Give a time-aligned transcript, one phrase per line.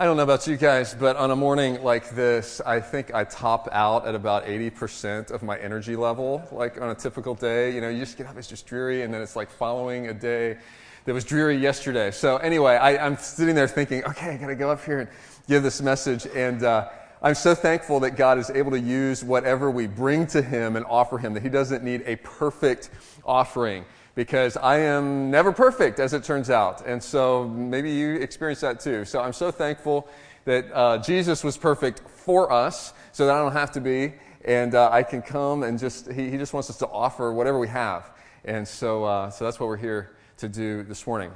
[0.00, 3.24] I don't know about you guys, but on a morning like this, I think I
[3.24, 6.46] top out at about 80% of my energy level.
[6.52, 9.12] Like on a typical day, you know, you just get up, it's just dreary, and
[9.12, 10.56] then it's like following a day
[11.04, 12.12] that was dreary yesterday.
[12.12, 15.08] So, anyway, I, am sitting there thinking, okay, I got to go up here and
[15.48, 16.28] give this message.
[16.32, 16.90] And uh,
[17.20, 20.86] I'm so thankful that God is able to use whatever we bring to Him and
[20.86, 22.90] offer Him, that He doesn't need a perfect
[23.24, 26.86] offering because I am never perfect, as it turns out.
[26.86, 29.04] And so maybe you experience that too.
[29.04, 30.08] So I'm so thankful
[30.44, 34.14] that uh, Jesus was perfect for us so that I don't have to be.
[34.44, 37.58] And uh, I can come and just, he, he, just wants us to offer whatever
[37.58, 38.10] we have.
[38.44, 41.30] And so, uh, so that's what we're here to do this morning.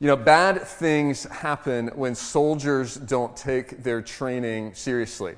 [0.00, 5.36] You know, bad things happen when soldiers don't take their training seriously.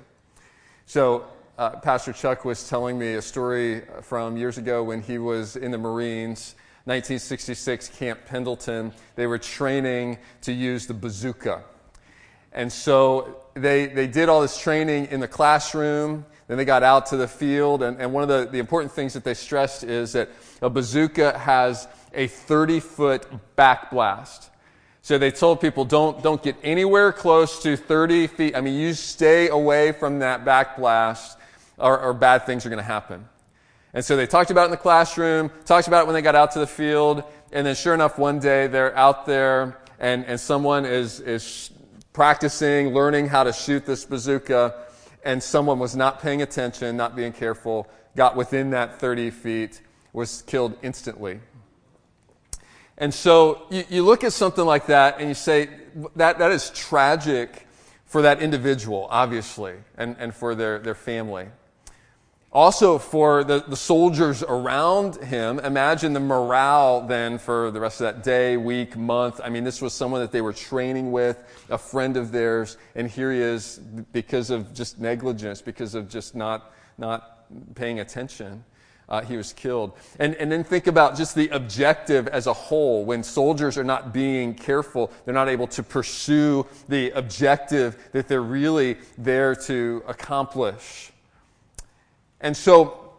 [0.87, 1.27] So
[1.59, 5.70] uh, Pastor Chuck was telling me a story from years ago when he was in
[5.70, 8.92] the Marines, 1966, Camp Pendleton.
[9.15, 11.62] They were training to use the bazooka.
[12.52, 16.27] And so they, they did all this training in the classroom.
[16.46, 17.82] Then they got out to the field.
[17.82, 20.29] And, and one of the, the important things that they stressed is that
[20.60, 24.51] a bazooka has a 30 foot backblast.
[25.01, 28.57] So they told people don't, don't get anywhere close to 30 feet.
[28.57, 31.35] I mean, you stay away from that backblast
[31.79, 33.29] or, or bad things are going to happen.
[33.95, 36.35] And so they talked about it in the classroom, talked about it when they got
[36.35, 40.38] out to the field, and then sure enough, one day they're out there and, and
[40.38, 41.71] someone is, is
[42.13, 44.74] practicing, learning how to shoot this bazooka,
[45.24, 49.80] and someone was not paying attention, not being careful, got within that 30 feet,
[50.13, 51.40] was killed instantly.
[52.99, 55.68] And so you, you look at something like that and you say,
[56.16, 57.66] that, that is tragic
[58.07, 61.46] for that individual, obviously, and, and for their, their family.
[62.57, 68.06] Also, for the, the soldiers around him, imagine the morale then for the rest of
[68.06, 69.43] that day, week, month.
[69.44, 71.38] I mean, this was someone that they were training with,
[71.69, 73.77] a friend of theirs, and here he is
[74.10, 78.65] because of just negligence, because of just not, not paying attention.
[79.06, 79.93] Uh, he was killed.
[80.19, 83.05] And, and then think about just the objective as a whole.
[83.05, 88.41] When soldiers are not being careful, they're not able to pursue the objective that they're
[88.41, 91.12] really there to accomplish.
[92.41, 93.13] And so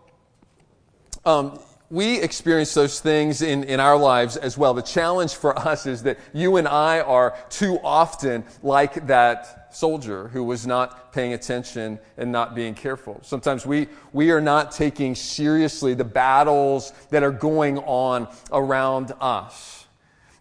[1.26, 4.74] um, we experience those things in, in our lives as well.
[4.74, 10.28] The challenge for us is that you and I are too often like that soldier
[10.30, 13.20] who was not paying attention and not being careful.
[13.24, 19.86] Sometimes we, we are not taking seriously the battles that are going on around us.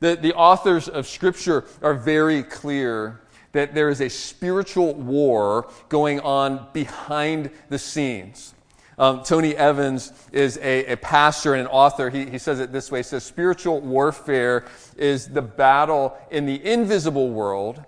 [0.00, 3.20] The, the authors of Scripture are very clear
[3.52, 8.54] that there is a spiritual war going on behind the scenes.
[8.98, 12.08] Um, Tony Evans is a, a, pastor and an author.
[12.08, 13.00] He, he says it this way.
[13.00, 14.64] He says, spiritual warfare
[14.96, 17.84] is the battle in the invisible world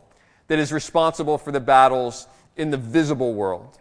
[0.48, 2.26] that is responsible for the battles
[2.56, 3.78] in the visible world.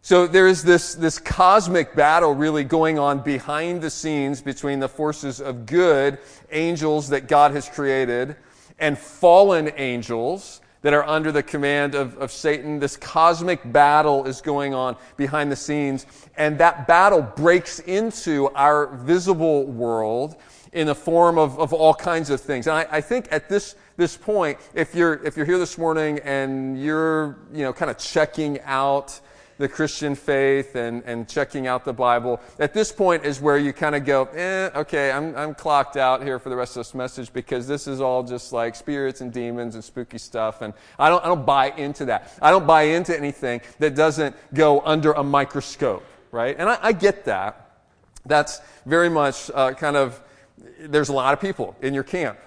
[0.00, 4.88] So there is this, this cosmic battle really going on behind the scenes between the
[4.88, 6.18] forces of good,
[6.52, 8.36] angels that God has created,
[8.78, 12.78] and fallen angels that are under the command of, of Satan.
[12.78, 16.04] This cosmic battle is going on behind the scenes,
[16.36, 20.36] and that battle breaks into our visible world
[20.74, 22.66] in the form of, of all kinds of things.
[22.66, 26.18] And I, I think at this, this point, if you're, if you're here this morning
[26.18, 29.18] and you're, you know, kind of checking out
[29.58, 32.40] the Christian faith and, and checking out the Bible.
[32.58, 36.22] At this point is where you kind of go, eh, okay, I'm, I'm clocked out
[36.22, 39.32] here for the rest of this message because this is all just like spirits and
[39.32, 40.62] demons and spooky stuff.
[40.62, 42.32] And I don't, I don't buy into that.
[42.42, 46.56] I don't buy into anything that doesn't go under a microscope, right?
[46.58, 47.60] And I, I get that.
[48.26, 50.20] That's very much uh, kind of,
[50.80, 52.38] there's a lot of people in your camp,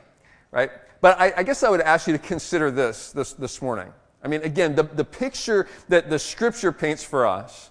[0.51, 0.71] right?
[1.01, 3.93] But I, I guess I would ask you to consider this this, this morning.
[4.27, 7.69] I mean, again, the, the picture that the scripture paints for us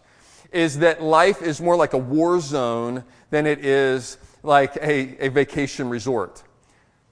[0.53, 5.28] is that life is more like a war zone than it is like a, a
[5.28, 6.43] vacation resort.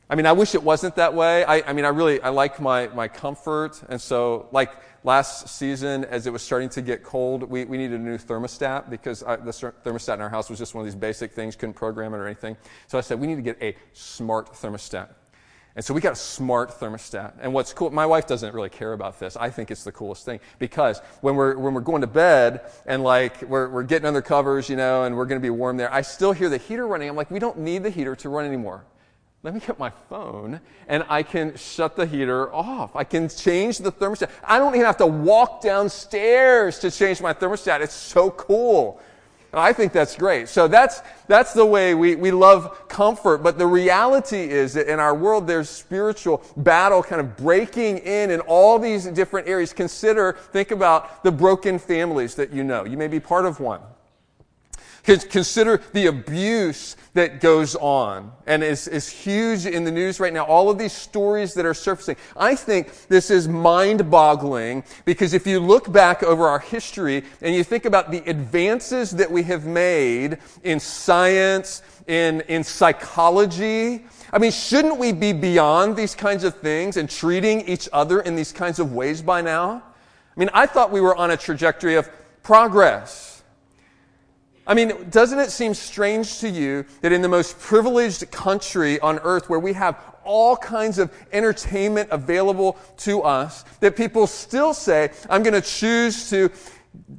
[0.09, 1.45] I mean, I wish it wasn't that way.
[1.45, 3.83] I, I mean, I really, I like my, my comfort.
[3.91, 4.73] And so, like
[5.05, 8.89] last season, as it was starting to get cold, we, we needed a new thermostat
[8.89, 11.75] because I, the thermostat in our house was just one of these basic things, couldn't
[11.75, 12.57] program it or anything.
[12.87, 15.09] So I said, we need to get a smart thermostat.
[15.77, 17.33] And so we got a smart thermostat.
[17.41, 19.37] And what's cool, my wife doesn't really care about this.
[19.37, 23.03] I think it's the coolest thing because when we're, when we're going to bed and
[23.03, 25.93] like we're, we're getting under covers, you know, and we're going to be warm there,
[25.93, 27.09] I still hear the heater running.
[27.09, 28.85] I'm like, we don't need the heater to run anymore.
[29.43, 32.95] Let me get my phone and I can shut the heater off.
[32.95, 34.31] I can change the thermostat.
[34.45, 37.81] I don't even have to walk downstairs to change my thermostat.
[37.81, 39.01] It's so cool.
[39.57, 40.49] I think that's great.
[40.49, 43.39] So that's, that's the way we, we love comfort.
[43.39, 48.31] But the reality is that in our world, there's spiritual battle kind of breaking in
[48.31, 49.73] in all these different areas.
[49.73, 52.85] Consider, think about the broken families that you know.
[52.85, 53.81] You may be part of one.
[55.05, 60.45] Consider the abuse that goes on and is, is huge in the news right now.
[60.45, 62.17] All of these stories that are surfacing.
[62.37, 67.55] I think this is mind boggling because if you look back over our history and
[67.55, 74.39] you think about the advances that we have made in science, in, in psychology, I
[74.39, 78.53] mean, shouldn't we be beyond these kinds of things and treating each other in these
[78.53, 79.83] kinds of ways by now?
[80.35, 82.09] I mean, I thought we were on a trajectory of
[82.43, 83.34] progress.
[84.67, 89.19] I mean, doesn't it seem strange to you that in the most privileged country on
[89.19, 95.11] earth where we have all kinds of entertainment available to us, that people still say,
[95.29, 96.51] I'm going to choose to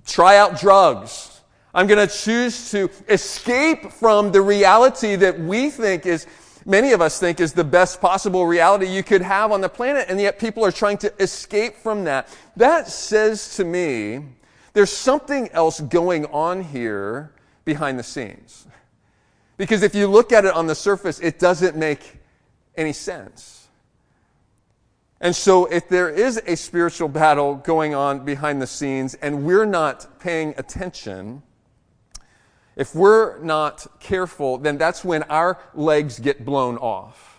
[0.08, 1.42] try out drugs.
[1.74, 6.26] I'm going to choose to escape from the reality that we think is,
[6.66, 10.08] many of us think is the best possible reality you could have on the planet,
[10.10, 12.28] and yet people are trying to escape from that.
[12.56, 14.26] That says to me,
[14.74, 17.35] there's something else going on here
[17.66, 18.68] behind the scenes.
[19.58, 22.20] Because if you look at it on the surface, it doesn't make
[22.78, 23.68] any sense.
[25.22, 29.66] And so, if there is a spiritual battle going on behind the scenes and we're
[29.66, 31.42] not paying attention,
[32.76, 37.32] if we're not careful, then that's when our legs get blown off.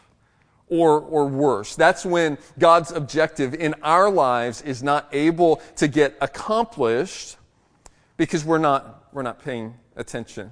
[0.69, 1.77] Or, or worse.
[1.77, 7.37] That's when God's objective in our lives is not able to get accomplished
[8.17, 10.51] because we're not, we're not paying attention.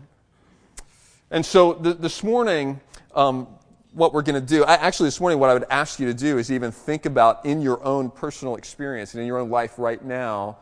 [1.31, 2.81] And so th- this morning,
[3.15, 3.47] um,
[3.93, 6.15] what we're going to do, I, actually, this morning, what I would ask you to
[6.15, 9.79] do is even think about in your own personal experience and in your own life
[9.79, 10.59] right now.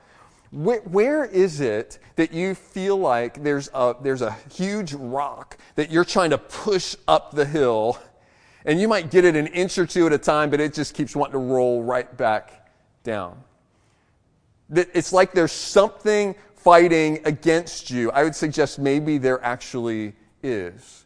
[0.50, 5.90] Wh- where is it that you feel like there's a, there's a huge rock that
[5.90, 7.99] you're trying to push up the hill,
[8.64, 10.94] and you might get it an inch or two at a time, but it just
[10.94, 12.70] keeps wanting to roll right back
[13.02, 13.43] down?
[14.69, 18.10] That it's like there's something fighting against you.
[18.12, 21.04] I would suggest maybe there actually is.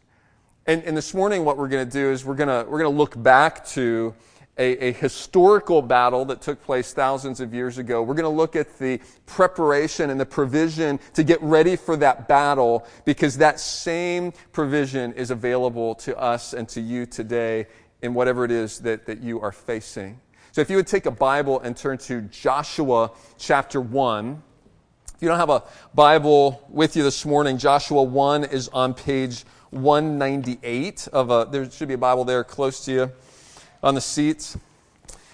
[0.67, 2.89] And, and this morning, what we're going to do is we're going to, we're to
[2.89, 4.13] look back to
[4.57, 8.01] a, a, historical battle that took place thousands of years ago.
[8.01, 12.27] We're going to look at the preparation and the provision to get ready for that
[12.27, 17.67] battle because that same provision is available to us and to you today
[18.01, 20.19] in whatever it is that, that you are facing.
[20.51, 24.43] So if you would take a Bible and turn to Joshua chapter 1.
[25.17, 25.63] If you don't have a
[25.95, 31.87] Bible with you this morning, Joshua 1 is on page 198 of a, there should
[31.87, 33.11] be a Bible there close to you
[33.81, 34.59] on the seats.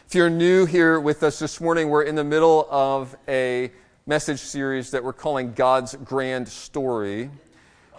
[0.08, 3.74] If you're new here with us this morning, we're in the middle of a
[4.06, 7.30] message series that we're calling God's Grand Story,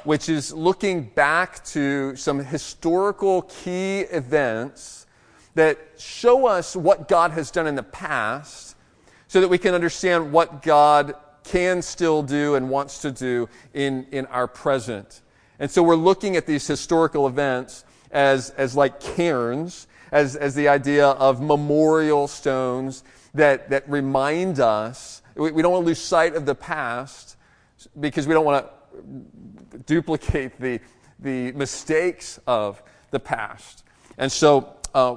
[0.05, 5.07] which is looking back to some historical key events
[5.55, 8.75] that show us what God has done in the past
[9.29, 11.15] so that we can understand what God
[11.45, 15.21] can still do and wants to do in, in our present.
[15.59, 20.69] And so we're looking at these historical events as, as like cairns, as, as the
[20.69, 23.05] idea of memorial stones
[23.35, 25.23] that, that remind us.
[25.35, 27.37] We, we don't want to lose sight of the past
[28.01, 30.81] because we don't want to duplicate the,
[31.19, 33.85] the mistakes of the past.
[34.19, 35.17] And so, uh,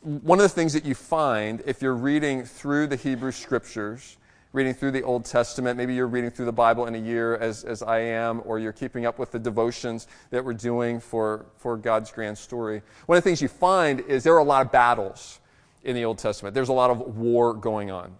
[0.00, 4.16] one of the things that you find if you're reading through the Hebrew scriptures
[4.52, 5.76] reading through the Old Testament.
[5.76, 8.72] Maybe you're reading through the Bible in a year, as, as I am, or you're
[8.72, 12.82] keeping up with the devotions that we're doing for, for God's grand story.
[13.06, 15.40] One of the things you find is there are a lot of battles
[15.84, 18.14] in the Old Testament, there's a lot of war going on.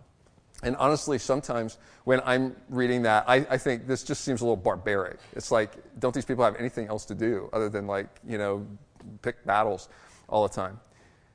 [0.62, 4.56] And honestly, sometimes when I'm reading that, I, I think this just seems a little
[4.56, 5.18] barbaric.
[5.34, 8.66] It's like, don't these people have anything else to do other than, like, you know,
[9.22, 9.88] pick battles
[10.28, 10.80] all the time?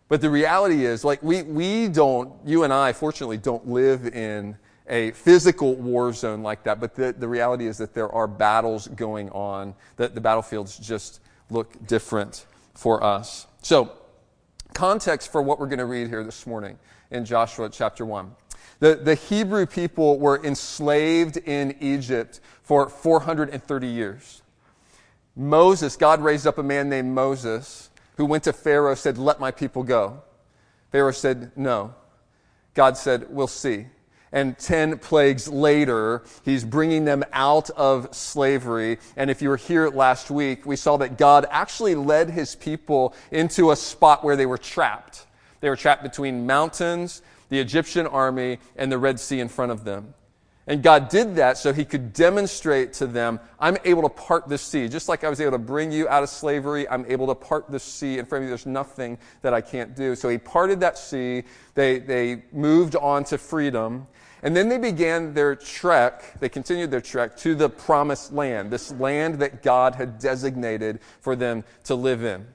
[0.09, 4.57] But the reality is, like, we, we don't, you and I, fortunately, don't live in
[4.87, 8.87] a physical war zone like that, but the, the reality is that there are battles
[8.89, 13.47] going on, that the battlefields just look different for us.
[13.61, 13.91] So,
[14.73, 16.77] context for what we're going to read here this morning
[17.11, 18.35] in Joshua chapter 1.
[18.79, 24.41] The, the Hebrew people were enslaved in Egypt for 430 years.
[25.35, 29.51] Moses, God raised up a man named Moses who went to Pharaoh, said, Let my
[29.51, 30.21] people go.
[30.91, 31.95] Pharaoh said, No.
[32.73, 33.87] God said, We'll see
[34.33, 38.97] and 10 plagues later, he's bringing them out of slavery.
[39.15, 43.13] And if you were here last week, we saw that God actually led his people
[43.31, 45.27] into a spot where they were trapped.
[45.61, 49.85] They were trapped between mountains, the Egyptian army, and the Red Sea in front of
[49.85, 50.15] them.
[50.65, 54.61] And God did that so he could demonstrate to them, I'm able to part this
[54.61, 54.87] sea.
[54.87, 57.69] Just like I was able to bring you out of slavery, I'm able to part
[57.69, 58.49] this sea in front of you.
[58.49, 60.15] There's nothing that I can't do.
[60.15, 61.43] So he parted that sea.
[61.75, 64.07] They, they moved on to freedom.
[64.43, 68.91] And then they began their trek, they continued their trek to the promised land, this
[68.91, 72.45] land that God had designated for them to live in.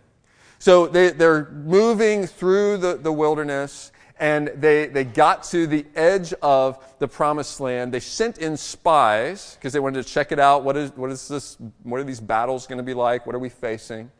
[0.58, 3.90] So they, they're moving through the, the wilderness
[4.20, 7.94] and they, they got to the edge of the promised land.
[7.94, 10.64] They sent in spies because they wanted to check it out.
[10.64, 11.56] What is, what is this?
[11.84, 13.26] What are these battles going to be like?
[13.26, 14.10] What are we facing?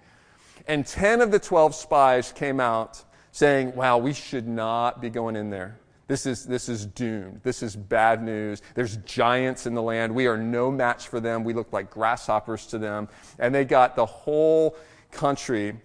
[0.68, 5.36] And 10 of the 12 spies came out saying, wow, we should not be going
[5.36, 5.78] in there.
[6.08, 7.42] This is, this is doomed.
[7.42, 8.62] This is bad news.
[8.74, 10.14] There's giants in the land.
[10.14, 11.44] We are no match for them.
[11.44, 13.08] We look like grasshoppers to them.
[13.38, 14.74] And they got the whole
[15.12, 15.76] country,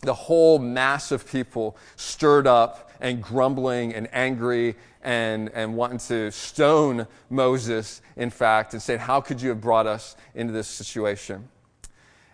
[0.00, 6.30] the whole mass of people stirred up and grumbling and angry and, and wanting to
[6.30, 11.48] stone Moses, in fact, and saying, How could you have brought us into this situation?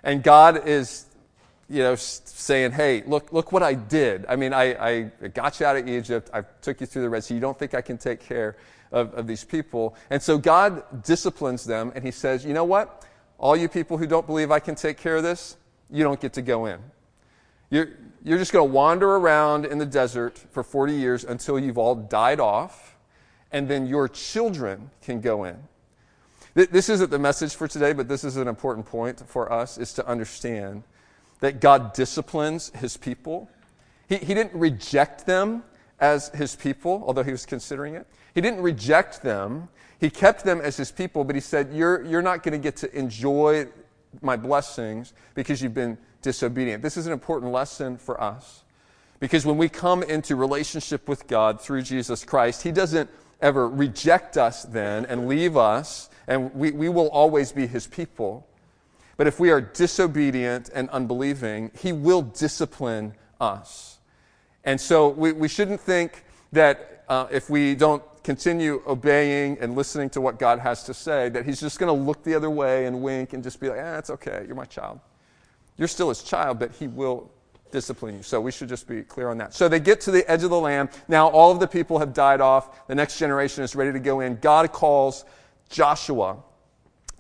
[0.05, 1.07] And God is,
[1.69, 4.25] you know, saying, Hey, look, look what I did.
[4.29, 6.31] I mean, I, I got you out of Egypt.
[6.33, 7.35] I took you through the Red Sea.
[7.35, 8.57] You don't think I can take care
[8.93, 9.97] of, of these people.
[10.11, 13.05] And so God disciplines them, and He says, You know what?
[13.39, 15.57] All you people who don't believe I can take care of this,
[15.91, 16.81] you don't get to go in.
[17.71, 17.91] You're,
[18.25, 21.95] you're just going to wander around in the desert for 40 years until you've all
[21.95, 22.97] died off,
[23.53, 25.57] and then your children can go in.
[26.55, 29.93] This isn't the message for today, but this is an important point for us is
[29.95, 30.85] to understand
[31.41, 33.49] that God disciplines his people.
[34.09, 35.63] He, he didn't reject them
[36.01, 38.07] as his people, although he was considering it.
[38.35, 39.69] He didn't reject them.
[39.99, 42.77] He kept them as his people, but he said, You're, you're not going to get
[42.79, 43.69] to enjoy
[44.23, 46.83] my blessings because you've been disobedient.
[46.83, 48.65] This is an important lesson for us
[49.21, 53.09] because when we come into relationship with God through Jesus Christ, He doesn't
[53.41, 58.47] ever reject us then and leave us, and we, we will always be His people.
[59.17, 63.99] But if we are disobedient and unbelieving, He will discipline us.
[64.65, 70.11] And so we, we shouldn't think that uh, if we don't continue obeying and listening
[70.11, 72.87] to what God has to say, that He's just going to look the other way
[72.87, 75.01] and wink and just be like, ah, it's okay, you're my child.
[75.77, 77.31] You're still his child, but he will
[77.71, 78.23] discipline you.
[78.23, 79.55] So we should just be clear on that.
[79.55, 80.89] So they get to the edge of the land.
[81.09, 82.87] Now all of the people have died off.
[82.87, 84.37] The next generation is ready to go in.
[84.37, 85.25] God calls
[85.69, 86.39] Joshua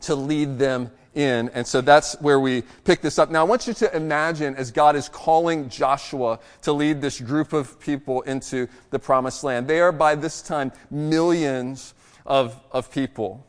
[0.03, 1.49] to lead them in.
[1.49, 3.31] And so that's where we pick this up.
[3.31, 7.53] Now I want you to imagine as God is calling Joshua to lead this group
[7.53, 9.67] of people into the promised land.
[9.67, 11.95] They are by this time millions
[12.25, 13.45] of, of people.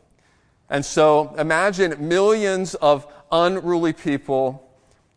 [0.70, 4.64] And so imagine millions of unruly people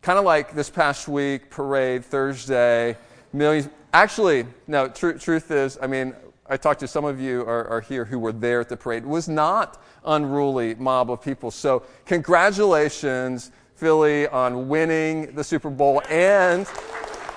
[0.01, 2.97] kind of like this past week, parade, Thursday,
[3.33, 3.69] millions.
[3.93, 6.15] Actually, no, tr- truth is, I mean,
[6.51, 9.03] I talked to some of you are, are, here who were there at the parade.
[9.03, 11.49] It was not unruly mob of people.
[11.49, 16.67] So congratulations, Philly, on winning the Super Bowl and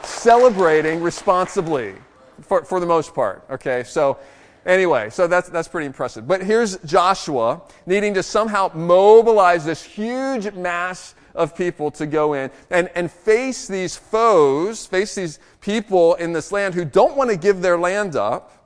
[0.02, 1.94] celebrating responsibly
[2.40, 3.44] for, for the most part.
[3.50, 4.18] Okay, so
[4.66, 6.26] anyway, so that's, that's pretty impressive.
[6.26, 12.50] But here's Joshua needing to somehow mobilize this huge mass of people to go in
[12.68, 17.36] and, and face these foes, face these people in this land who don't want to
[17.36, 18.63] give their land up.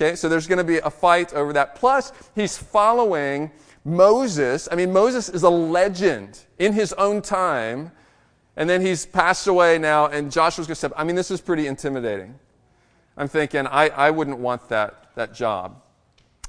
[0.00, 1.74] Okay, so there's going to be a fight over that.
[1.74, 3.50] Plus, he's following
[3.84, 4.68] Moses.
[4.70, 7.90] I mean, Moses is a legend in his own time.
[8.56, 10.92] And then he's passed away now, and Joshua's going to step.
[10.96, 12.38] I mean, this is pretty intimidating.
[13.16, 15.82] I'm thinking, I, I wouldn't want that, that job.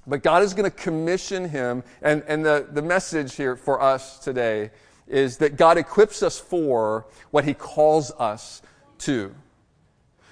[0.06, 1.84] But God is going to commission him.
[2.03, 4.70] And, and the, the message here for us today
[5.08, 8.62] is that God equips us for what He calls us
[9.00, 9.34] to.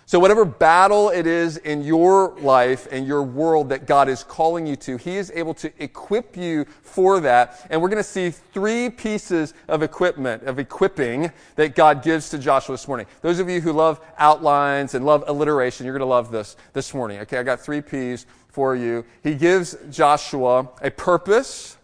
[0.10, 4.66] So, whatever battle it is in your life and your world that God is calling
[4.66, 7.68] you to, He is able to equip you for that.
[7.70, 12.38] And we're going to see three pieces of equipment, of equipping that God gives to
[12.38, 13.06] Joshua this morning.
[13.22, 16.94] Those of you who love outlines and love alliteration, you're going to love this this
[16.94, 17.20] morning.
[17.20, 19.04] Okay, I got three P's for you.
[19.24, 21.76] He gives Joshua a purpose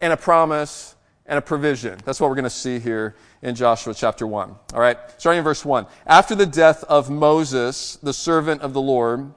[0.00, 0.94] and a promise
[1.26, 1.98] and a provision.
[2.04, 4.54] That's what we're going to see here in Joshua chapter 1.
[4.74, 5.86] All right, starting in verse 1.
[6.06, 9.32] After the death of Moses, the servant of the Lord,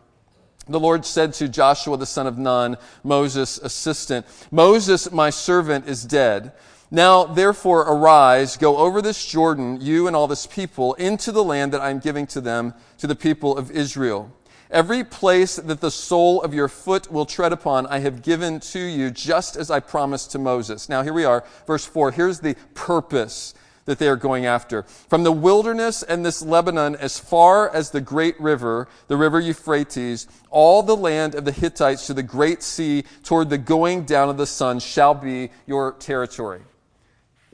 [0.68, 6.06] the Lord said to Joshua the son of Nun, Moses' assistant, Moses, my servant, is
[6.06, 6.54] dead.
[6.90, 11.72] Now, therefore, arise, go over this Jordan, you and all this people, into the land
[11.74, 14.32] that I am giving to them, to the people of Israel.
[14.70, 18.80] Every place that the sole of your foot will tread upon, I have given to
[18.80, 20.90] you, just as I promised to Moses.
[20.90, 22.12] Now, here we are, verse 4.
[22.12, 23.54] Here's the purpose
[23.86, 24.84] that they are going after.
[24.84, 30.28] From the wilderness and this Lebanon as far as the great river, the river Euphrates,
[30.50, 34.38] all the land of the Hittites to the great sea toward the going down of
[34.38, 36.62] the sun shall be your territory.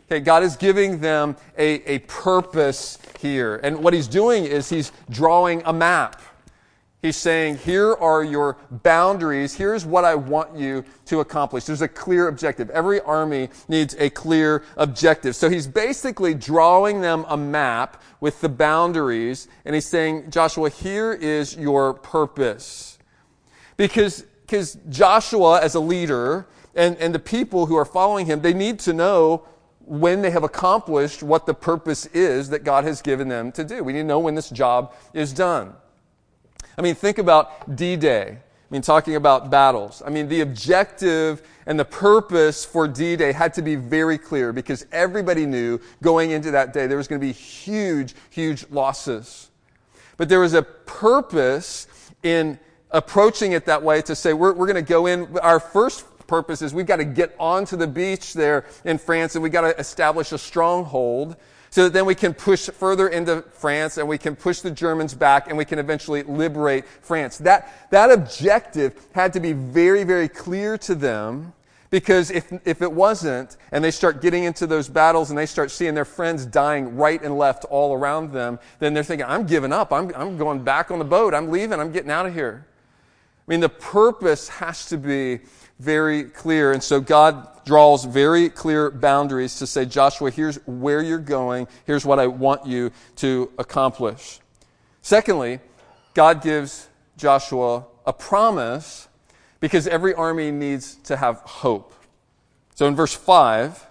[0.10, 3.58] Okay, God is giving them a, a purpose here.
[3.58, 6.22] And what he's doing is he's drawing a map.
[7.02, 9.54] He's saying, here are your boundaries.
[9.54, 11.66] Here's what I want you to accomplish.
[11.66, 12.72] There's a clear objective.
[12.72, 15.36] Every army needs a clear objective.
[15.36, 21.14] So he's basically drawing them a map with the boundaries, and he's saying, Joshua, here
[21.14, 22.98] is your purpose.
[23.78, 28.56] Because, because Joshua, as a leader, and, and the people who are following him, they
[28.56, 29.46] need to know
[29.82, 33.84] when they have accomplished what the purpose is that God has given them to do.
[33.84, 35.74] We need to know when this job is done.
[36.78, 38.38] I mean, think about D Day.
[38.70, 40.04] I mean, talking about battles.
[40.06, 44.86] I mean, the objective and the purpose for D-Day had to be very clear because
[44.92, 49.52] everybody knew going into that day there was going to be huge, huge losses.
[50.18, 51.88] But there was a purpose
[52.24, 52.60] in
[52.92, 55.38] approaching it that way to say, we're, we're going to go in.
[55.40, 59.44] Our first purpose is we've got to get onto the beach there in France and
[59.44, 61.38] we've got to establish a stronghold
[61.78, 65.14] so that then we can push further into France and we can push the Germans
[65.14, 67.38] back and we can eventually liberate France.
[67.38, 71.54] That, that objective had to be very, very clear to them
[71.92, 75.70] because if, if it wasn't, and they start getting into those battles and they start
[75.70, 79.72] seeing their friends dying right and left all around them, then they're thinking, I'm giving
[79.72, 79.94] up.
[79.94, 81.36] I'm, I'm going back on the boat.
[81.36, 81.80] I'm leaving.
[81.80, 82.66] I'm getting out of here.
[83.48, 85.42] I mean, the purpose has to be
[85.80, 86.72] very clear.
[86.72, 91.68] And so God draws very clear boundaries to say, Joshua, here's where you're going.
[91.86, 94.40] Here's what I want you to accomplish.
[95.02, 95.60] Secondly,
[96.14, 99.08] God gives Joshua a promise
[99.60, 101.94] because every army needs to have hope.
[102.76, 103.86] So in verse 5,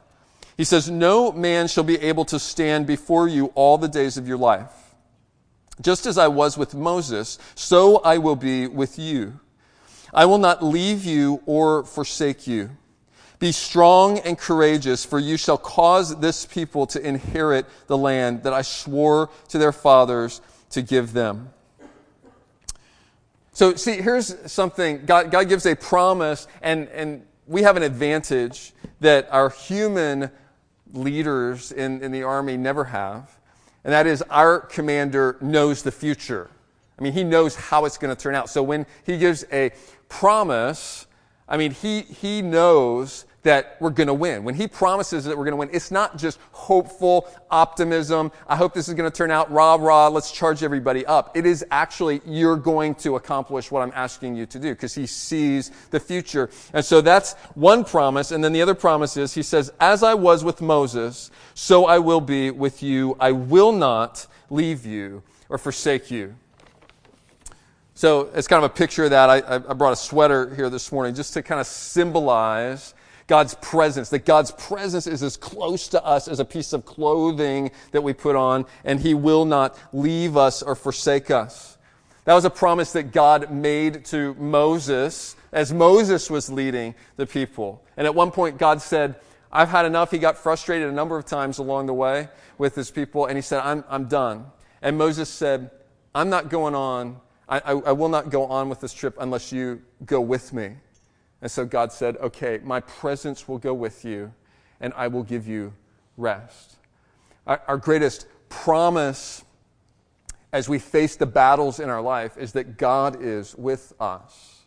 [0.56, 4.26] he says, No man shall be able to stand before you all the days of
[4.26, 4.72] your life.
[5.80, 9.40] Just as I was with Moses, so I will be with you.
[10.12, 12.70] I will not leave you or forsake you.
[13.38, 18.54] Be strong and courageous, for you shall cause this people to inherit the land that
[18.54, 21.50] I swore to their fathers to give them.
[23.52, 28.72] So, see, here's something God, God gives a promise, and, and we have an advantage
[29.00, 30.30] that our human
[30.92, 33.38] leaders in, in the army never have,
[33.84, 36.50] and that is our commander knows the future.
[36.98, 38.48] I mean, he knows how it's going to turn out.
[38.48, 39.70] So when he gives a
[40.08, 41.06] promise,
[41.48, 44.42] I mean, he, he knows that we're going to win.
[44.42, 48.32] When he promises that we're going to win, it's not just hopeful optimism.
[48.48, 50.08] I hope this is going to turn out rah rah.
[50.08, 51.36] Let's charge everybody up.
[51.36, 55.06] It is actually you're going to accomplish what I'm asking you to do because he
[55.06, 56.50] sees the future.
[56.72, 58.32] And so that's one promise.
[58.32, 62.00] And then the other promise is he says, as I was with Moses, so I
[62.00, 63.16] will be with you.
[63.20, 66.34] I will not leave you or forsake you.
[67.96, 69.30] So it's kind of a picture of that.
[69.30, 72.92] I, I brought a sweater here this morning just to kind of symbolize
[73.26, 77.70] God's presence, that God's presence is as close to us as a piece of clothing
[77.92, 81.78] that we put on, and He will not leave us or forsake us.
[82.26, 87.82] That was a promise that God made to Moses as Moses was leading the people.
[87.96, 89.14] And at one point, God said,
[89.50, 90.10] I've had enough.
[90.10, 92.28] He got frustrated a number of times along the way
[92.58, 94.44] with his people, and he said, I'm, I'm done.
[94.82, 95.70] And Moses said,
[96.14, 99.52] I'm not going on I, I, I will not go on with this trip unless
[99.52, 100.72] you go with me.
[101.42, 104.32] And so God said, Okay, my presence will go with you,
[104.80, 105.72] and I will give you
[106.16, 106.76] rest.
[107.46, 109.44] Our, our greatest promise
[110.52, 114.64] as we face the battles in our life is that God is with us.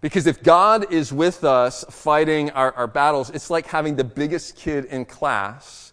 [0.00, 4.56] Because if God is with us fighting our, our battles, it's like having the biggest
[4.56, 5.92] kid in class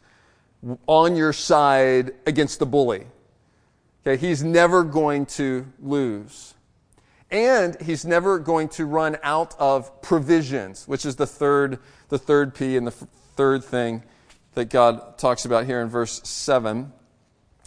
[0.86, 3.08] on your side against the bully.
[4.08, 6.54] Okay, he's never going to lose.
[7.32, 12.54] And he's never going to run out of provisions, which is the third, the third
[12.54, 14.04] P and the f- third thing
[14.54, 16.94] that God talks about here in verse 7.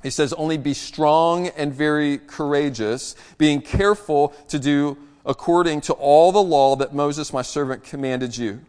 [0.04, 4.96] He says, Only be strong and very courageous, being careful to do
[5.26, 8.60] according to all the law that Moses, my servant, commanded you.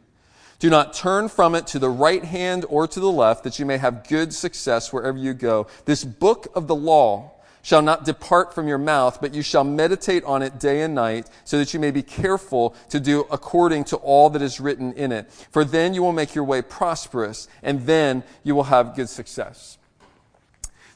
[0.58, 3.66] Do not turn from it to the right hand or to the left, that you
[3.66, 5.68] may have good success wherever you go.
[5.86, 7.36] This book of the law
[7.70, 11.30] shall not depart from your mouth, but you shall meditate on it day and night,
[11.44, 15.12] so that you may be careful to do according to all that is written in
[15.12, 15.32] it.
[15.52, 19.78] For then you will make your way prosperous, and then you will have good success.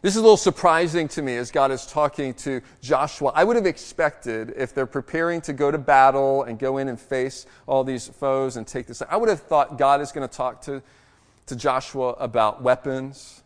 [0.01, 3.31] This is a little surprising to me as God is talking to Joshua.
[3.36, 6.99] I would have expected if they're preparing to go to battle and go in and
[6.99, 10.36] face all these foes and take this, I would have thought God is going to
[10.36, 10.81] talk to,
[11.45, 13.43] to Joshua about weapons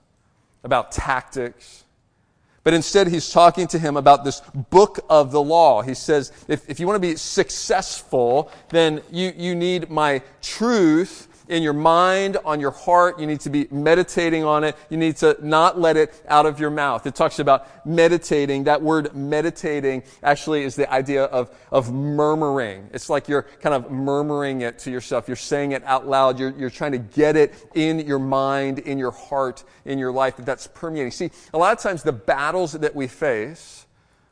[0.63, 1.85] about tactics.
[2.67, 5.83] But instead, he's talking to him about this book of the law.
[5.83, 11.36] He says, if, if you want to be successful, then you, you need my truth
[11.49, 13.19] in your mind, on your heart.
[13.19, 14.75] You need to be meditating on it.
[14.89, 17.05] You need to not let it out of your mouth.
[17.05, 18.65] It talks about meditating.
[18.65, 22.89] That word meditating actually is the idea of, of murmuring.
[22.93, 25.27] It's like you're kind of murmuring it to yourself.
[25.27, 26.39] You're saying it out loud.
[26.39, 30.37] You're, you're trying to get it in your mind, in your heart, in your life,
[30.37, 31.11] that that's permeating.
[31.11, 33.85] See, a lot of times the battles that we face,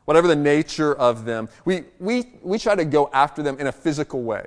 [0.04, 3.72] whatever the nature of them, we, we, we try to go after them in a
[3.72, 4.46] physical way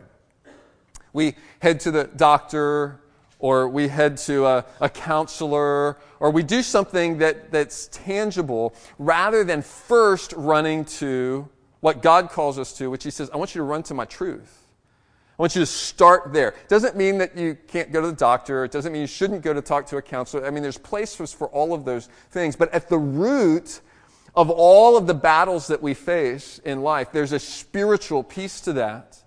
[1.13, 3.00] we head to the doctor
[3.39, 9.45] or we head to a, a, counselor, or we do something that, that's tangible rather
[9.45, 11.48] than first running to
[11.80, 14.04] what God calls us to, which He says, I want you to run to my
[14.04, 14.67] truth.
[15.39, 16.54] I want you to start there.
[16.67, 18.65] Doesn't mean that you can't go to the doctor.
[18.65, 20.45] It doesn't mean you shouldn't go to talk to a counselor.
[20.45, 22.58] I mean, there's places for all of those things.
[22.58, 23.80] But at the root
[24.36, 28.74] of all of the battles that we face in life, there's a spiritual piece to
[28.74, 29.24] that.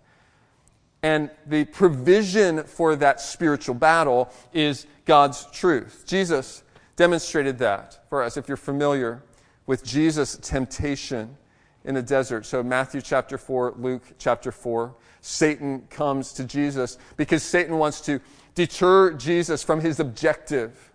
[1.03, 6.05] And the provision for that spiritual battle is God's truth.
[6.07, 6.62] Jesus
[6.97, 8.37] demonstrated that for us.
[8.37, 9.23] If you're familiar
[9.67, 11.37] with Jesus' temptation
[11.85, 17.43] in the desert, so Matthew chapter 4, Luke chapter 4, Satan comes to Jesus because
[17.43, 18.21] Satan wants to
[18.55, 20.93] deter Jesus from his objective.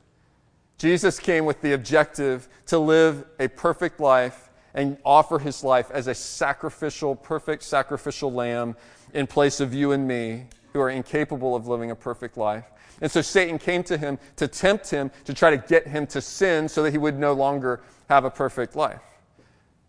[0.78, 6.08] Jesus came with the objective to live a perfect life and offer his life as
[6.08, 8.76] a sacrificial, perfect sacrificial lamb
[9.18, 12.66] in place of you and me who are incapable of living a perfect life.
[13.02, 16.22] And so Satan came to him to tempt him, to try to get him to
[16.22, 19.02] sin so that he would no longer have a perfect life.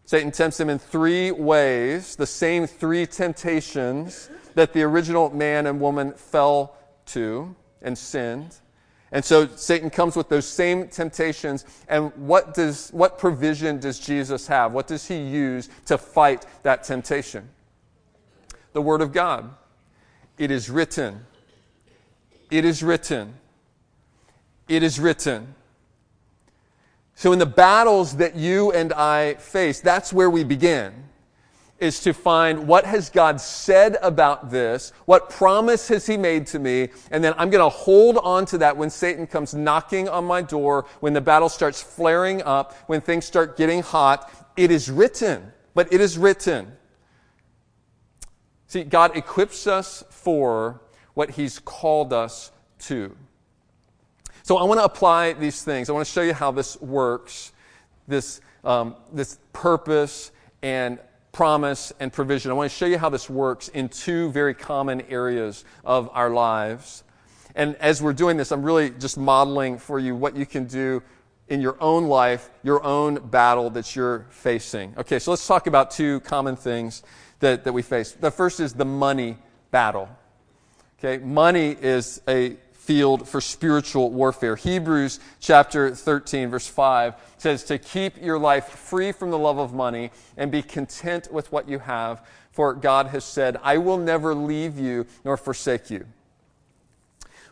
[0.07, 5.79] Satan tempts him in three ways, the same three temptations that the original man and
[5.79, 6.75] woman fell
[7.07, 8.57] to and sinned.
[9.12, 11.67] And so Satan comes with those same temptations.
[11.87, 14.73] And what, does, what provision does Jesus have?
[14.73, 17.51] What does he use to fight that temptation?
[18.79, 19.51] The Word of God.
[20.38, 21.27] It is written.
[22.49, 23.35] It is written.
[24.69, 25.57] It is written.
[27.17, 30.95] So, in the battles that you and I face, that's where we begin,
[31.81, 34.93] is to find what has God said about this?
[35.07, 36.91] What promise has He made to me?
[37.11, 40.41] And then I'm going to hold on to that when Satan comes knocking on my
[40.41, 44.31] door, when the battle starts flaring up, when things start getting hot.
[44.57, 46.78] It is written, but it is written.
[48.69, 50.81] See, God equips us for
[51.15, 53.17] what He's called us to.
[54.43, 55.89] So I want to apply these things.
[55.89, 57.53] I want to show you how this works,
[58.07, 60.99] this, um, this purpose and
[61.33, 62.51] promise and provision.
[62.51, 66.31] I want to show you how this works in two very common areas of our
[66.31, 67.05] lives.
[67.55, 71.03] And as we're doing this, I'm really just modeling for you what you can do
[71.49, 74.95] in your own life, your own battle that you're facing.
[74.99, 77.03] Okay, so let's talk about two common things
[77.40, 78.12] that, that we face.
[78.12, 79.37] The first is the money
[79.70, 80.09] battle.
[80.98, 84.57] Okay, money is a field for spiritual warfare.
[84.57, 89.74] Hebrews chapter 13, verse 5 says to keep your life free from the love of
[89.74, 94.35] money and be content with what you have, for God has said, I will never
[94.35, 96.07] leave you nor forsake you.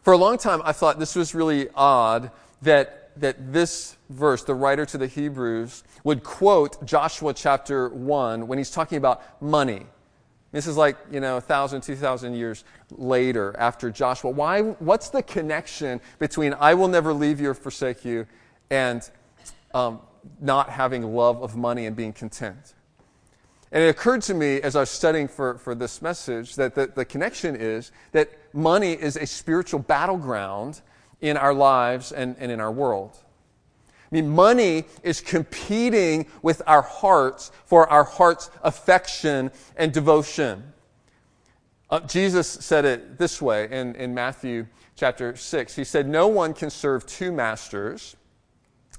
[0.01, 2.31] For a long time, I thought this was really odd
[2.62, 8.59] that, that this verse, the writer to the Hebrews, would quote Joshua chapter 1 when
[8.59, 9.87] he's talking about money.
[10.53, 14.31] This is like, you know, 1,000, 2,000 years later after Joshua.
[14.31, 18.27] Why, what's the connection between I will never leave you or forsake you
[18.71, 19.09] and
[19.75, 20.01] um,
[20.41, 22.75] not having love of money and being content?
[23.73, 26.87] And it occurred to me as I was studying for, for this message that the,
[26.87, 30.81] the connection is that money is a spiritual battleground
[31.21, 33.17] in our lives and, and in our world.
[34.11, 40.73] I mean, money is competing with our hearts for our heart's affection and devotion.
[41.91, 45.75] Uh, Jesus said it this way in, in Matthew chapter 6.
[45.75, 48.17] He said, No one can serve two masters.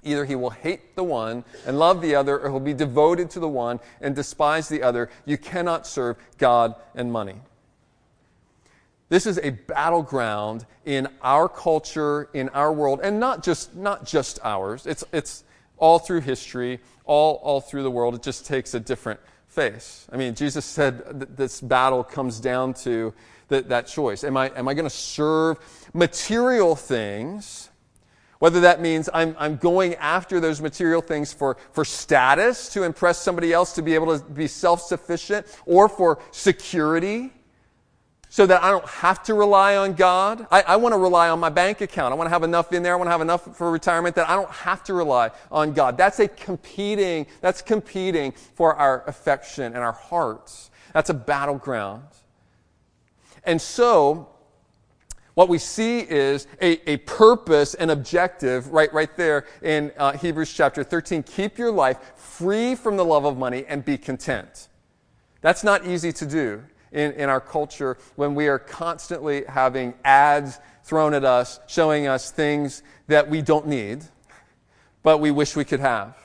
[0.03, 3.39] Either he will hate the one and love the other, or he'll be devoted to
[3.39, 5.09] the one and despise the other.
[5.25, 7.35] You cannot serve God and money.
[9.09, 14.39] This is a battleground in our culture, in our world, and not just, not just
[14.43, 14.85] ours.
[14.85, 15.45] It's, it's
[15.77, 18.15] all through history, all, all through the world.
[18.15, 20.07] It just takes a different face.
[20.11, 23.13] I mean, Jesus said this battle comes down to
[23.47, 24.25] that, that choice.
[24.25, 25.57] Am I, am I going to serve
[25.93, 27.69] material things?
[28.39, 33.19] Whether that means I'm, I'm going after those material things for, for status, to impress
[33.19, 37.31] somebody else, to be able to be self sufficient, or for security
[38.29, 40.47] so that I don't have to rely on God.
[40.51, 42.11] I, I want to rely on my bank account.
[42.11, 42.93] I want to have enough in there.
[42.93, 45.97] I want to have enough for retirement that I don't have to rely on God.
[45.97, 50.71] That's a competing, that's competing for our affection and our hearts.
[50.93, 52.03] That's a battleground.
[53.45, 54.29] And so,
[55.35, 60.51] what we see is a, a purpose and objective right, right there in uh, Hebrews
[60.51, 61.23] chapter 13.
[61.23, 64.67] Keep your life free from the love of money and be content.
[65.41, 70.59] That's not easy to do in, in our culture when we are constantly having ads
[70.83, 74.03] thrown at us showing us things that we don't need,
[75.03, 76.17] but we wish we could have.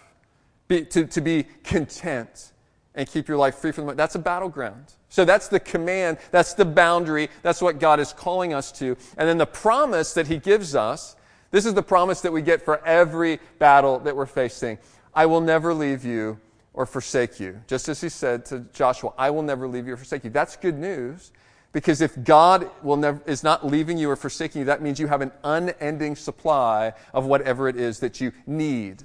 [0.69, 2.53] Be, to, to be content
[2.95, 4.95] and keep your life free from the That's a battleground.
[5.09, 8.97] So that's the command, that's the boundary, that's what God is calling us to.
[9.19, 11.17] And then the promise that He gives us
[11.53, 14.79] this is the promise that we get for every battle that we're facing
[15.15, 16.41] I will never leave you
[16.75, 17.61] or forsake you.
[17.67, 20.31] Just as He said to Joshua, I will never leave you or forsake you.
[20.31, 21.33] That's good news.
[21.73, 25.07] Because if God will never, is not leaving you or forsaking you, that means you
[25.07, 29.03] have an unending supply of whatever it is that you need,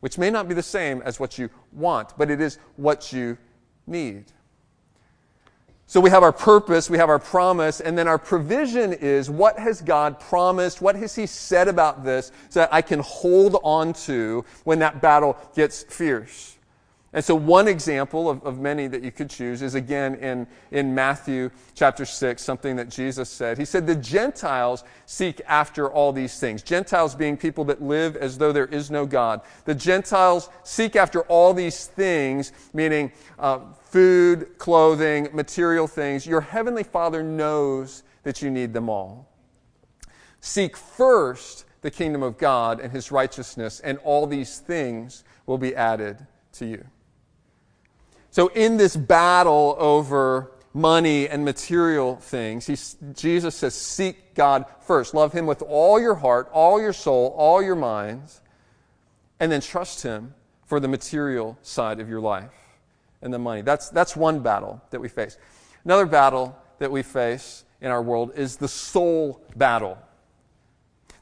[0.00, 3.36] which may not be the same as what you want, but it is what you
[3.86, 4.24] need.
[5.86, 9.58] So we have our purpose, we have our promise, and then our provision is what
[9.58, 10.80] has God promised?
[10.80, 15.02] What has He said about this so that I can hold on to when that
[15.02, 16.51] battle gets fierce?
[17.14, 20.94] And so, one example of, of many that you could choose is again in, in
[20.94, 23.58] Matthew chapter 6, something that Jesus said.
[23.58, 26.62] He said, The Gentiles seek after all these things.
[26.62, 29.42] Gentiles being people that live as though there is no God.
[29.66, 36.26] The Gentiles seek after all these things, meaning uh, food, clothing, material things.
[36.26, 39.28] Your heavenly Father knows that you need them all.
[40.40, 45.76] Seek first the kingdom of God and his righteousness, and all these things will be
[45.76, 46.86] added to you.
[48.32, 55.12] So, in this battle over money and material things, Jesus says, Seek God first.
[55.12, 58.40] Love Him with all your heart, all your soul, all your minds,
[59.38, 60.32] and then trust Him
[60.64, 62.54] for the material side of your life
[63.20, 63.60] and the money.
[63.60, 65.36] That's, that's one battle that we face.
[65.84, 69.98] Another battle that we face in our world is the soul battle.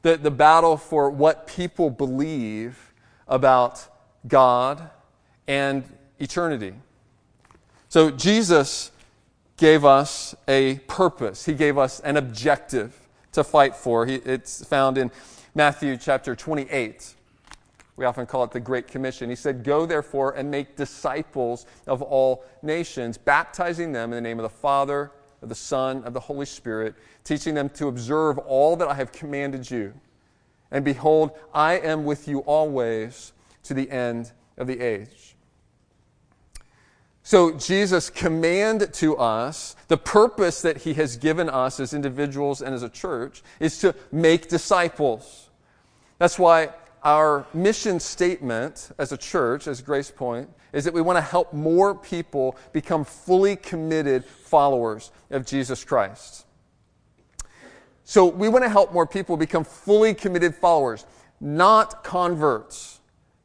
[0.01, 2.93] The, the battle for what people believe
[3.27, 3.85] about
[4.29, 4.89] God
[5.45, 5.83] and
[6.17, 6.73] eternity.
[7.91, 8.89] So Jesus
[9.57, 12.97] gave us a purpose, He gave us an objective
[13.33, 14.05] to fight for.
[14.05, 15.11] He, it's found in
[15.55, 17.15] Matthew chapter 28.
[17.97, 19.29] We often call it the Great Commission.
[19.29, 24.39] He said, Go therefore and make disciples of all nations, baptizing them in the name
[24.39, 28.77] of the Father, of the Son, of the Holy Spirit, teaching them to observe all
[28.77, 29.93] that I have commanded you.
[30.71, 35.35] And behold, I am with you always to the end of the age.
[37.31, 42.75] So, Jesus' command to us, the purpose that he has given us as individuals and
[42.75, 45.49] as a church, is to make disciples.
[46.17, 46.71] That's why
[47.03, 51.53] our mission statement as a church, as Grace Point, is that we want to help
[51.53, 56.45] more people become fully committed followers of Jesus Christ.
[58.03, 61.05] So, we want to help more people become fully committed followers,
[61.39, 62.99] not converts.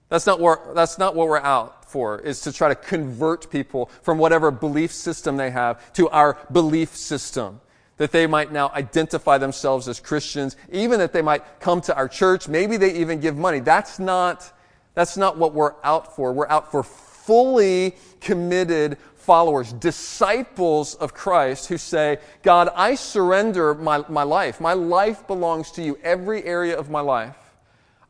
[0.08, 4.18] That's not, that's not what we're out for, is to try to convert people from
[4.18, 7.60] whatever belief system they have to our belief system.
[7.96, 12.08] That they might now identify themselves as Christians, even that they might come to our
[12.08, 12.46] church.
[12.46, 13.58] Maybe they even give money.
[13.58, 14.52] That's not,
[14.94, 16.32] that's not what we're out for.
[16.32, 24.04] We're out for fully committed followers, disciples of Christ who say, God, I surrender my,
[24.08, 24.60] my life.
[24.60, 27.45] My life belongs to you, every area of my life.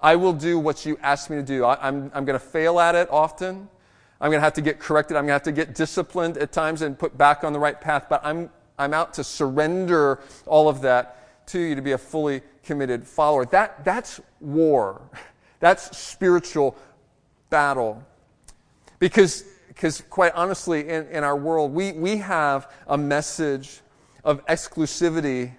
[0.00, 1.64] I will do what you ask me to do.
[1.64, 3.68] I, am I'm, I'm going to fail at it often.
[4.20, 5.16] I'm going to have to get corrected.
[5.16, 7.80] I'm going to have to get disciplined at times and put back on the right
[7.80, 8.06] path.
[8.08, 12.42] But I'm, I'm out to surrender all of that to you to be a fully
[12.62, 13.46] committed follower.
[13.46, 15.02] That, that's war.
[15.58, 16.76] That's spiritual
[17.48, 18.04] battle.
[18.98, 23.80] Because, because quite honestly, in, in our world, we, we have a message
[24.22, 25.52] of exclusivity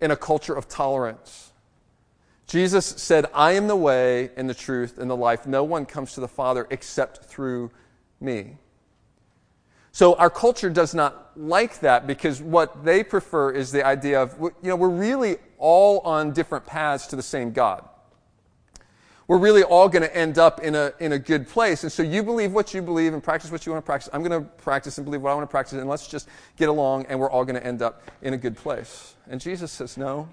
[0.00, 1.51] in a culture of tolerance.
[2.46, 5.46] Jesus said, I am the way and the truth and the life.
[5.46, 7.70] No one comes to the Father except through
[8.20, 8.58] me.
[9.92, 14.36] So our culture does not like that because what they prefer is the idea of,
[14.40, 17.86] you know, we're really all on different paths to the same God.
[19.28, 21.84] We're really all going to end up in a, in a good place.
[21.84, 24.10] And so you believe what you believe and practice what you want to practice.
[24.12, 26.68] I'm going to practice and believe what I want to practice, and let's just get
[26.68, 29.14] along, and we're all going to end up in a good place.
[29.30, 30.28] And Jesus says, no,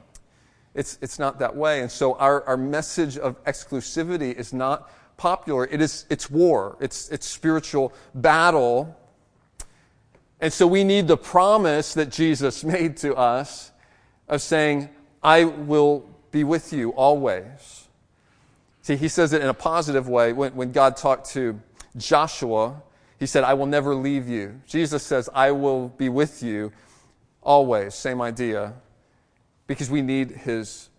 [0.74, 1.82] it's, it's not that way.
[1.82, 5.66] And so our, our message of exclusivity is not popular.
[5.66, 8.96] It is, it's war, it's, it's spiritual battle.
[10.40, 13.72] And so we need the promise that Jesus made to us
[14.28, 14.90] of saying,
[15.22, 17.88] I will be with you always.
[18.82, 20.34] See, he says it in a positive way.
[20.34, 21.60] When, when God talked to
[21.98, 22.82] Joshua,
[23.20, 24.62] he said, I will never leave you.
[24.66, 26.72] Jesus says, I will be with you
[27.42, 27.94] always.
[27.94, 28.74] Same idea.
[29.70, 30.90] Because we need his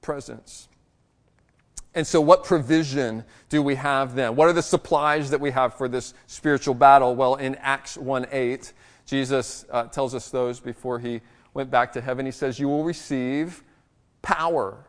[0.00, 0.68] presence.
[1.92, 4.36] And so, what provision do we have then?
[4.36, 7.16] What are the supplies that we have for this spiritual battle?
[7.16, 8.72] Well, in Acts 1 8,
[9.06, 11.20] Jesus uh, tells us those before he
[11.52, 12.24] went back to heaven.
[12.24, 13.64] He says, You will receive
[14.22, 14.86] power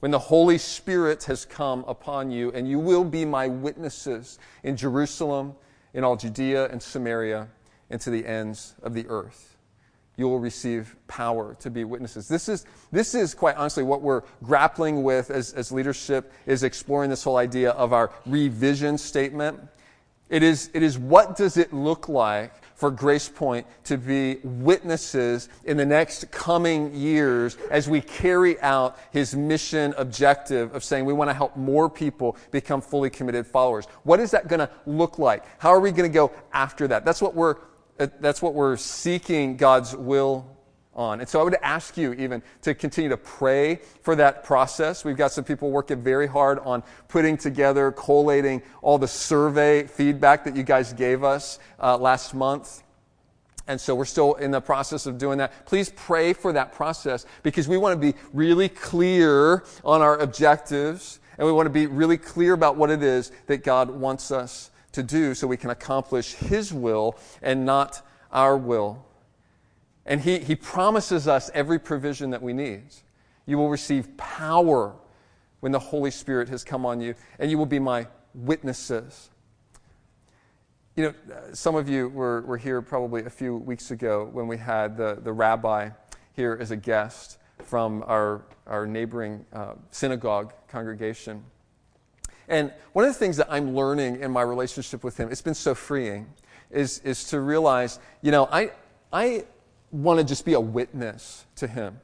[0.00, 4.76] when the Holy Spirit has come upon you, and you will be my witnesses in
[4.76, 5.54] Jerusalem,
[5.94, 7.48] in all Judea and Samaria,
[7.88, 9.49] and to the ends of the earth.
[10.20, 12.28] You will receive power to be witnesses.
[12.28, 17.08] This is, this is quite honestly what we're grappling with as, as leadership is exploring
[17.08, 19.58] this whole idea of our revision statement.
[20.28, 25.48] It is, it is what does it look like for Grace Point to be witnesses
[25.64, 31.14] in the next coming years as we carry out his mission objective of saying we
[31.14, 33.86] want to help more people become fully committed followers.
[34.02, 35.44] What is that going to look like?
[35.58, 37.06] How are we going to go after that?
[37.06, 37.56] That's what we're,
[38.06, 40.56] that's what we're seeking God's will
[40.94, 41.20] on.
[41.20, 45.04] And so I would ask you even to continue to pray for that process.
[45.04, 50.44] We've got some people working very hard on putting together, collating all the survey feedback
[50.44, 52.82] that you guys gave us uh, last month.
[53.66, 55.64] And so we're still in the process of doing that.
[55.64, 61.20] Please pray for that process because we want to be really clear on our objectives
[61.38, 64.69] and we want to be really clear about what it is that God wants us
[64.92, 69.04] to do so we can accomplish His will and not our will.
[70.06, 72.82] And he, he promises us every provision that we need.
[73.46, 74.96] You will receive power
[75.60, 79.30] when the Holy Spirit has come on you, and you will be my witnesses.
[80.96, 81.14] You know,
[81.52, 85.18] some of you were, were here probably a few weeks ago when we had the,
[85.22, 85.90] the rabbi
[86.32, 91.44] here as a guest from our, our neighboring uh, synagogue congregation.
[92.50, 95.54] And one of the things that I'm learning in my relationship with him, it's been
[95.54, 96.26] so freeing,
[96.70, 98.72] is, is to realize, you know, I,
[99.12, 99.44] I
[99.92, 102.00] want to just be a witness to Him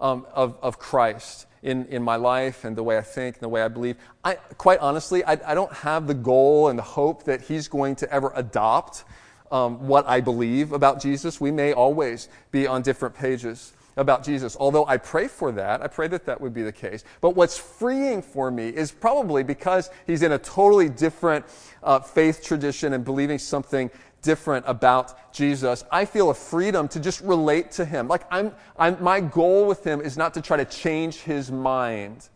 [0.00, 3.48] um, of, of Christ in, in my life and the way I think and the
[3.48, 3.96] way I believe.
[4.24, 7.96] I, quite honestly, I, I don't have the goal and the hope that He's going
[7.96, 9.04] to ever adopt
[9.50, 11.40] um, what I believe about Jesus.
[11.40, 14.56] We may always be on different pages about Jesus.
[14.58, 17.04] Although I pray for that, I pray that that would be the case.
[17.20, 21.44] But what's freeing for me is probably because he's in a totally different
[21.82, 23.90] uh, faith tradition and believing something
[24.22, 25.84] different about Jesus.
[25.90, 28.08] I feel a freedom to just relate to him.
[28.08, 32.28] Like I'm, I'm, my goal with him is not to try to change his mind.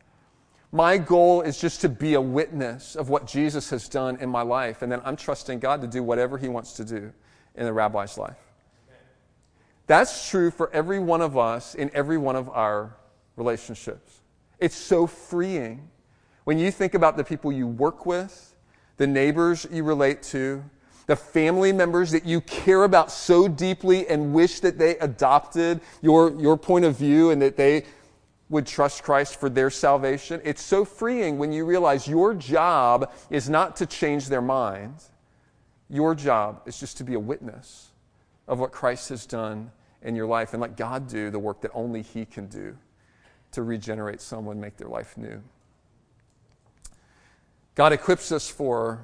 [0.72, 4.42] My goal is just to be a witness of what Jesus has done in my
[4.42, 4.82] life.
[4.82, 7.12] And then I'm trusting God to do whatever he wants to do
[7.54, 8.38] in the rabbi's life.
[9.86, 12.96] That's true for every one of us in every one of our
[13.36, 14.20] relationships.
[14.58, 15.88] It's so freeing.
[16.44, 18.54] When you think about the people you work with,
[18.96, 20.64] the neighbors you relate to,
[21.06, 26.30] the family members that you care about so deeply and wish that they adopted your,
[26.40, 27.84] your point of view and that they
[28.48, 30.40] would trust Christ for their salvation.
[30.44, 34.94] It's so freeing when you realize your job is not to change their mind.
[35.90, 37.90] Your job is just to be a witness
[38.46, 39.70] of what Christ has done
[40.02, 42.76] in your life and let God do the work that only He can do
[43.52, 45.40] to regenerate someone, make their life new.
[47.74, 49.00] God equips us for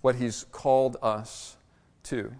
[0.00, 1.56] what he's called us
[2.04, 2.32] to.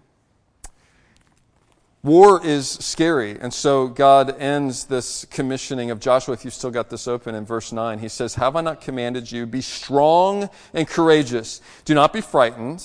[2.03, 6.33] War is scary, and so God ends this commissioning of Joshua.
[6.33, 9.31] If you've still got this open in verse 9, he says, Have I not commanded
[9.31, 9.45] you?
[9.45, 11.61] Be strong and courageous.
[11.85, 12.83] Do not be frightened.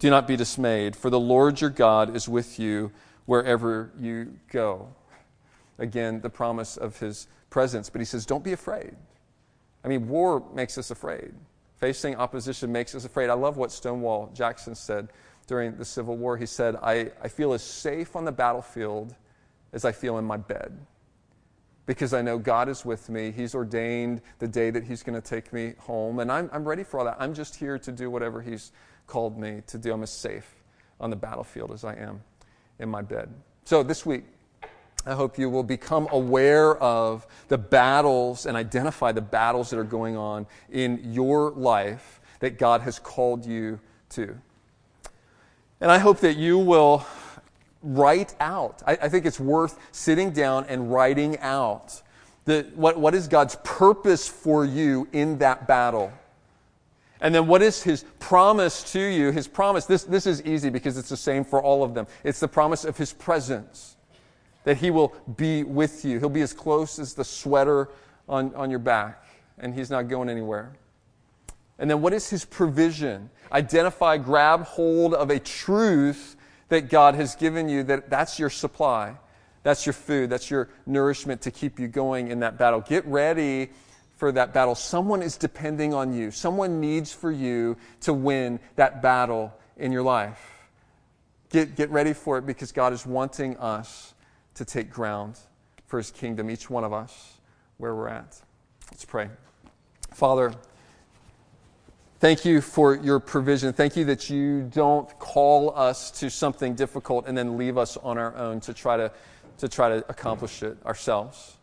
[0.00, 2.90] Do not be dismayed, for the Lord your God is with you
[3.26, 4.88] wherever you go.
[5.78, 7.90] Again, the promise of his presence.
[7.90, 8.96] But he says, Don't be afraid.
[9.84, 11.34] I mean, war makes us afraid.
[11.76, 13.30] Facing opposition makes us afraid.
[13.30, 15.08] I love what Stonewall Jackson said
[15.46, 16.36] during the Civil War.
[16.36, 19.14] He said, I, I feel as safe on the battlefield
[19.72, 20.78] as I feel in my bed
[21.86, 23.32] because I know God is with me.
[23.32, 26.84] He's ordained the day that He's going to take me home, and I'm, I'm ready
[26.84, 27.16] for all that.
[27.18, 28.70] I'm just here to do whatever He's
[29.10, 29.92] called me to do.
[29.92, 30.54] I'm as safe
[31.00, 32.22] on the battlefield as I am
[32.78, 33.28] in my bed.
[33.64, 34.24] So this week,
[35.04, 39.84] I hope you will become aware of the battles and identify the battles that are
[39.84, 43.80] going on in your life that God has called you
[44.10, 44.36] to.
[45.80, 47.04] And I hope that you will
[47.82, 48.82] write out.
[48.86, 52.02] I, I think it's worth sitting down and writing out
[52.44, 56.12] the, what, what is God's purpose for you in that battle.
[57.20, 59.30] And then what is his promise to you?
[59.30, 62.06] His promise, this, this is easy because it's the same for all of them.
[62.24, 63.96] It's the promise of his presence,
[64.64, 66.18] that he will be with you.
[66.18, 67.90] He'll be as close as the sweater
[68.28, 69.24] on, on your back,
[69.58, 70.72] and he's not going anywhere.
[71.78, 73.30] And then what is his provision?
[73.52, 76.36] Identify, grab hold of a truth
[76.68, 79.16] that God has given you, that that's your supply.
[79.62, 80.30] That's your food.
[80.30, 82.80] That's your nourishment to keep you going in that battle.
[82.80, 83.70] Get ready
[84.20, 84.74] for that battle.
[84.74, 86.30] Someone is depending on you.
[86.30, 90.68] Someone needs for you to win that battle in your life.
[91.48, 94.12] Get, get ready for it because God is wanting us
[94.56, 95.38] to take ground
[95.86, 97.38] for his kingdom, each one of us,
[97.78, 98.38] where we're at.
[98.90, 99.30] Let's pray.
[100.12, 100.52] Father,
[102.18, 103.72] thank you for your provision.
[103.72, 108.18] Thank you that you don't call us to something difficult and then leave us on
[108.18, 109.10] our own to try to,
[109.56, 111.56] to, try to accomplish it ourselves.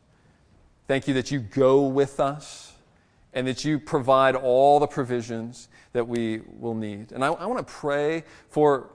[0.88, 2.74] Thank you that you go with us
[3.34, 7.12] and that you provide all the provisions that we will need.
[7.12, 8.90] And I, I want to pray for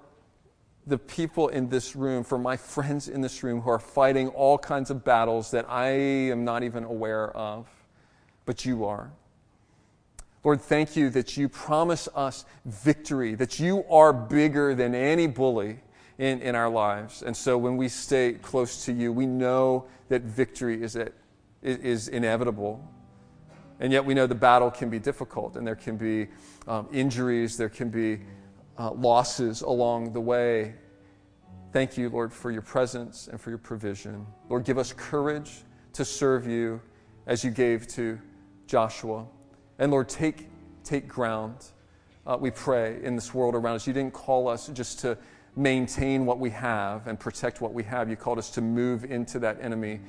[0.86, 4.58] the people in this room, for my friends in this room who are fighting all
[4.58, 7.68] kinds of battles that I am not even aware of,
[8.46, 9.12] but you are.
[10.44, 15.78] Lord, thank you that you promise us victory, that you are bigger than any bully
[16.18, 17.22] in, in our lives.
[17.22, 21.12] And so when we stay close to you, we know that victory is at
[21.62, 22.82] is inevitable.
[23.80, 26.28] And yet we know the battle can be difficult and there can be
[26.68, 28.20] um, injuries, there can be
[28.78, 30.74] uh, losses along the way.
[31.72, 34.26] Thank you, Lord, for your presence and for your provision.
[34.48, 35.62] Lord, give us courage
[35.94, 36.80] to serve you
[37.26, 38.18] as you gave to
[38.66, 39.26] Joshua.
[39.78, 40.48] And Lord, take,
[40.84, 41.56] take ground,
[42.26, 43.86] uh, we pray, in this world around us.
[43.86, 45.18] You didn't call us just to
[45.56, 49.38] maintain what we have and protect what we have, you called us to move into
[49.40, 50.00] that enemy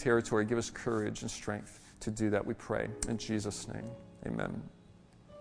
[0.00, 0.44] territory.
[0.44, 2.88] Give us courage and strength to do that, we pray.
[3.08, 3.84] In Jesus' name,
[4.26, 4.62] amen.